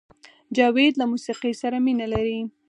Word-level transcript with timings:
جاوید 0.55 0.93
له 0.97 1.05
موسیقۍ 1.11 1.53
سره 1.61 1.77
مینه 1.85 2.05
لرله 2.11 2.43